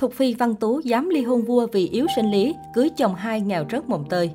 [0.00, 3.40] Thục Phi Văn Tú dám ly hôn vua vì yếu sinh lý, cưới chồng hai
[3.40, 4.30] nghèo rớt mồng tơi.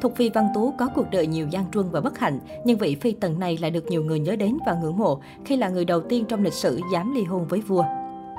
[0.00, 2.94] Thục Phi Văn Tú có cuộc đời nhiều gian truân và bất hạnh, nhưng vị
[2.94, 5.84] phi tần này lại được nhiều người nhớ đến và ngưỡng mộ khi là người
[5.84, 7.84] đầu tiên trong lịch sử dám ly hôn với vua.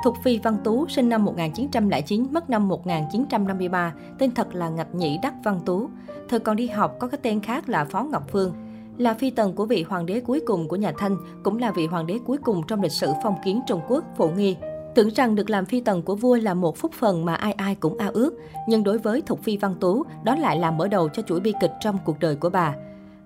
[0.04, 5.20] Thục Phi Văn Tú sinh năm 1909, mất năm 1953, tên thật là Ngạch Nhĩ
[5.24, 5.90] Đắc Văn Tú.
[6.30, 8.54] Thời còn đi học có cái tên khác là Phó Ngọc Phương.
[8.98, 11.88] Là phi tần của vị hoàng đế cuối cùng của nhà Thanh, cũng là vị
[11.88, 14.56] hoàng đế cuối cùng trong lịch sử phong kiến Trung Quốc, Phổ Nghi,
[14.96, 17.76] Tưởng rằng được làm phi tần của vua là một phúc phần mà ai ai
[17.76, 18.34] cũng ao ước,
[18.68, 21.54] nhưng đối với Thục Phi Văn Tú, đó lại là mở đầu cho chuỗi bi
[21.62, 22.76] kịch trong cuộc đời của bà.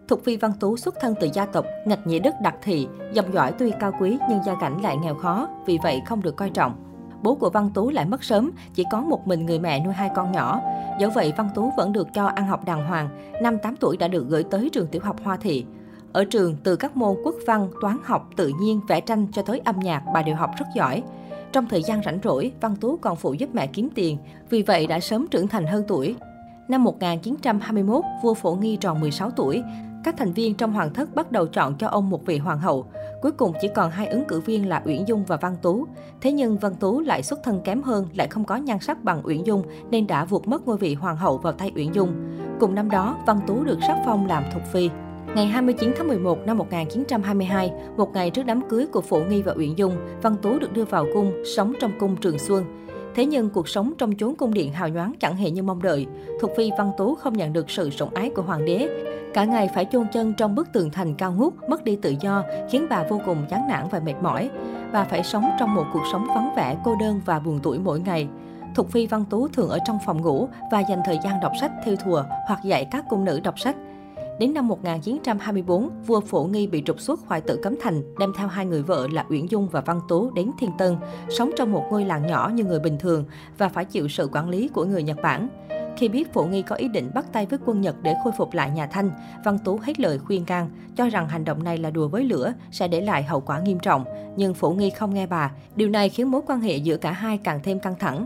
[0.07, 3.33] Thục Phi Văn Tú xuất thân từ gia tộc Ngạch Nhĩ Đức Đặc Thị, dòng
[3.33, 6.49] dõi tuy cao quý nhưng gia cảnh lại nghèo khó, vì vậy không được coi
[6.49, 6.75] trọng.
[7.23, 10.09] Bố của Văn Tú lại mất sớm, chỉ có một mình người mẹ nuôi hai
[10.15, 10.61] con nhỏ.
[10.99, 13.09] Dẫu vậy, Văn Tú vẫn được cho ăn học đàng hoàng.
[13.41, 15.65] Năm 8 tuổi đã được gửi tới trường tiểu học Hoa Thị.
[16.13, 19.61] Ở trường, từ các môn quốc văn, toán học, tự nhiên, vẽ tranh cho tới
[19.65, 21.03] âm nhạc, bà đều học rất giỏi.
[21.51, 24.17] Trong thời gian rảnh rỗi, Văn Tú còn phụ giúp mẹ kiếm tiền,
[24.49, 26.15] vì vậy đã sớm trưởng thành hơn tuổi.
[26.67, 29.63] Năm 1921, vua Phổ Nghi tròn 16 tuổi.
[30.03, 32.85] Các thành viên trong hoàng thất bắt đầu chọn cho ông một vị hoàng hậu.
[33.21, 35.85] Cuối cùng chỉ còn hai ứng cử viên là Uyển Dung và Văn Tú.
[36.21, 39.21] Thế nhưng Văn Tú lại xuất thân kém hơn, lại không có nhan sắc bằng
[39.23, 42.13] Uyển Dung nên đã vụt mất ngôi vị hoàng hậu vào tay Uyển Dung.
[42.59, 44.89] Cùng năm đó, Văn Tú được sắc phong làm thục phi.
[45.35, 49.53] Ngày 29 tháng 11 năm 1922, một ngày trước đám cưới của Phổ Nghi và
[49.57, 52.65] Uyển Dung, Văn Tú được đưa vào cung, sống trong cung Trường Xuân.
[53.15, 56.05] Thế nhưng cuộc sống trong chốn cung điện hào nhoáng chẳng hề như mong đợi.
[56.41, 58.89] Thục phi Văn Tú không nhận được sự sủng ái của hoàng đế.
[59.33, 62.43] Cả ngày phải chôn chân trong bức tường thành cao ngút, mất đi tự do,
[62.71, 64.49] khiến bà vô cùng chán nản và mệt mỏi.
[64.93, 67.99] Bà phải sống trong một cuộc sống vắng vẻ, cô đơn và buồn tuổi mỗi
[67.99, 68.27] ngày.
[68.75, 71.71] Thục Phi Văn Tú thường ở trong phòng ngủ và dành thời gian đọc sách
[71.85, 73.75] theo thùa hoặc dạy các cung nữ đọc sách.
[74.39, 78.47] Đến năm 1924, vua Phổ Nghi bị trục xuất khỏi tử cấm thành, đem theo
[78.47, 80.95] hai người vợ là Uyển Dung và Văn Tú đến Thiên Tân,
[81.29, 83.25] sống trong một ngôi làng nhỏ như người bình thường
[83.57, 85.47] và phải chịu sự quản lý của người Nhật Bản.
[85.97, 88.53] Khi biết Phổ Nghi có ý định bắt tay với quân Nhật để khôi phục
[88.53, 89.11] lại nhà Thanh,
[89.45, 92.53] Văn Tú hết lời khuyên can, cho rằng hành động này là đùa với lửa,
[92.71, 94.05] sẽ để lại hậu quả nghiêm trọng.
[94.35, 95.51] Nhưng Phổ Nghi không nghe bà.
[95.75, 98.25] Điều này khiến mối quan hệ giữa cả hai càng thêm căng thẳng.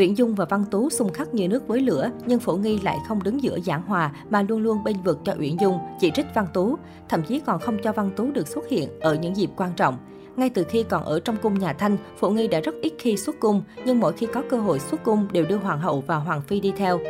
[0.00, 2.98] Uyển Dung và Văn Tú xung khắc như nước với lửa, nhưng Phổ Nghi lại
[3.08, 6.26] không đứng giữa giảng hòa mà luôn luôn bênh vực cho Uyển Dung, chỉ trích
[6.34, 6.76] Văn Tú,
[7.08, 9.98] thậm chí còn không cho Văn Tú được xuất hiện ở những dịp quan trọng.
[10.36, 13.16] Ngay từ khi còn ở trong cung nhà Thanh, Phổ Nghi đã rất ít khi
[13.16, 16.16] xuất cung, nhưng mỗi khi có cơ hội xuất cung đều đưa Hoàng hậu và
[16.16, 17.00] Hoàng phi đi theo.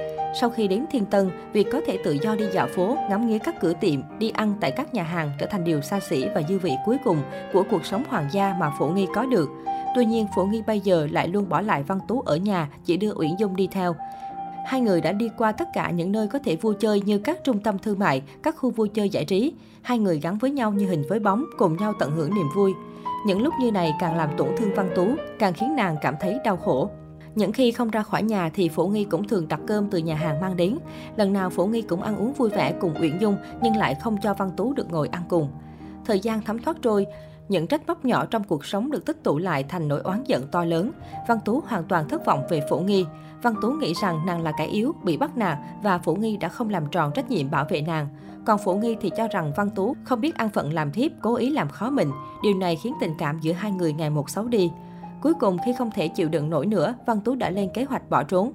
[0.40, 3.38] Sau khi đến Thiên Tân, việc có thể tự do đi dạo phố, ngắm nghía
[3.38, 6.42] các cửa tiệm, đi ăn tại các nhà hàng trở thành điều xa xỉ và
[6.48, 7.22] dư vị cuối cùng
[7.52, 9.48] của cuộc sống hoàng gia mà Phổ Nghi có được.
[9.94, 12.96] Tuy nhiên, Phổ Nghi bây giờ lại luôn bỏ lại Văn Tú ở nhà, chỉ
[12.96, 13.94] đưa Uyển Dung đi theo.
[14.66, 17.44] Hai người đã đi qua tất cả những nơi có thể vui chơi như các
[17.44, 19.52] trung tâm thương mại, các khu vui chơi giải trí.
[19.82, 22.72] Hai người gắn với nhau như hình với bóng, cùng nhau tận hưởng niềm vui.
[23.26, 25.08] Những lúc như này càng làm tổn thương Văn Tú,
[25.38, 26.90] càng khiến nàng cảm thấy đau khổ.
[27.34, 30.14] Những khi không ra khỏi nhà thì Phổ Nghi cũng thường đặt cơm từ nhà
[30.14, 30.78] hàng mang đến.
[31.16, 34.16] Lần nào Phổ Nghi cũng ăn uống vui vẻ cùng Uyển Dung nhưng lại không
[34.22, 35.48] cho Văn Tú được ngồi ăn cùng.
[36.06, 37.06] Thời gian thấm thoát trôi,
[37.50, 40.46] những trách móc nhỏ trong cuộc sống được tích tụ lại thành nỗi oán giận
[40.52, 40.92] to lớn.
[41.28, 43.04] Văn Tú hoàn toàn thất vọng về Phổ Nghi.
[43.42, 46.48] Văn Tú nghĩ rằng nàng là kẻ yếu, bị bắt nạt và Phổ Nghi đã
[46.48, 48.08] không làm tròn trách nhiệm bảo vệ nàng.
[48.46, 51.36] Còn Phổ Nghi thì cho rằng Văn Tú không biết ăn phận làm thiếp, cố
[51.36, 52.10] ý làm khó mình.
[52.42, 54.70] Điều này khiến tình cảm giữa hai người ngày một xấu đi.
[55.22, 58.10] Cuối cùng khi không thể chịu đựng nổi nữa, Văn Tú đã lên kế hoạch
[58.10, 58.52] bỏ trốn.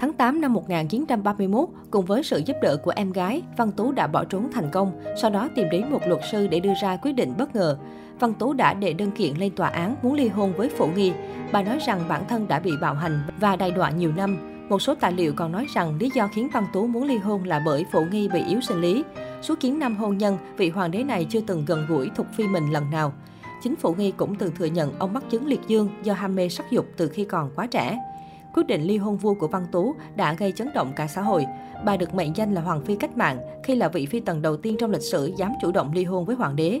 [0.00, 4.06] Tháng 8 năm 1931, cùng với sự giúp đỡ của em gái, Văn Tú đã
[4.06, 7.12] bỏ trốn thành công, sau đó tìm đến một luật sư để đưa ra quyết
[7.12, 7.78] định bất ngờ.
[8.20, 11.12] Văn Tú đã đệ đơn kiện lên tòa án muốn ly hôn với Phổ Nghi.
[11.52, 14.38] Bà nói rằng bản thân đã bị bạo hành và đày đọa nhiều năm.
[14.68, 17.44] Một số tài liệu còn nói rằng lý do khiến Văn Tú muốn ly hôn
[17.44, 19.04] là bởi Phổ Nghi bị yếu sinh lý.
[19.42, 22.44] Suốt kiến năm hôn nhân, vị hoàng đế này chưa từng gần gũi Thục Phi
[22.44, 23.12] mình lần nào.
[23.62, 26.48] Chính Phổ Nghi cũng từng thừa nhận ông mắc chứng liệt dương do ham mê
[26.48, 27.98] sắc dục từ khi còn quá trẻ.
[28.58, 31.46] Quyết định ly hôn vua của Văn Tú đã gây chấn động cả xã hội.
[31.84, 34.56] Bà được mệnh danh là Hoàng phi cách mạng khi là vị phi tần đầu
[34.56, 36.80] tiên trong lịch sử dám chủ động ly hôn với hoàng đế.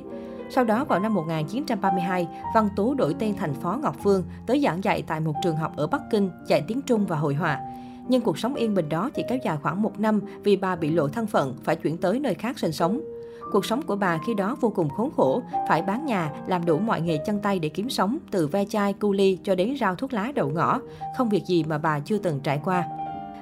[0.50, 4.84] Sau đó vào năm 1932, Văn Tú đổi tên thành Phó Ngọc Phương, tới giảng
[4.84, 7.60] dạy tại một trường học ở Bắc Kinh, dạy tiếng Trung và hội họa.
[8.08, 10.90] Nhưng cuộc sống yên bình đó chỉ kéo dài khoảng một năm vì bà bị
[10.90, 13.00] lộ thân phận, phải chuyển tới nơi khác sinh sống.
[13.52, 16.78] Cuộc sống của bà khi đó vô cùng khốn khổ, phải bán nhà, làm đủ
[16.78, 19.94] mọi nghề chân tay để kiếm sống, từ ve chai, cu ly cho đến rau
[19.94, 20.80] thuốc lá đầu ngõ.
[21.16, 22.84] Không việc gì mà bà chưa từng trải qua.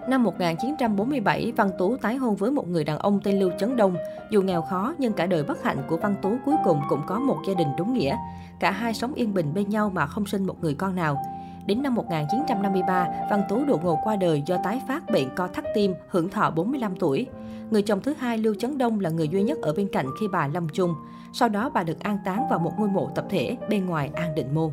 [0.08, 3.96] Năm 1947, Văn Tú tái hôn với một người đàn ông tên Lưu Chấn Đông.
[4.30, 7.18] Dù nghèo khó, nhưng cả đời bất hạnh của Văn Tú cuối cùng cũng có
[7.18, 8.16] một gia đình đúng nghĩa.
[8.60, 11.16] Cả hai sống yên bình bên nhau mà không sinh một người con nào.
[11.66, 15.64] Đến năm 1953, Văn Tú đột ngột qua đời do tái phát bệnh co thắt
[15.74, 17.26] tim, hưởng thọ 45 tuổi.
[17.70, 20.28] Người chồng thứ hai Lưu Chấn Đông là người duy nhất ở bên cạnh khi
[20.32, 20.94] bà lâm chung.
[21.32, 24.34] Sau đó bà được an táng vào một ngôi mộ tập thể bên ngoài An
[24.34, 24.70] Định Môn.